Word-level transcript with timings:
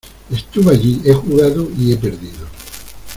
¡estuve 0.31 0.71
allí, 0.71 0.99
he 1.05 1.13
jugado 1.13 1.69
y 1.77 1.93
he 1.93 1.97
perdido! 1.97 2.47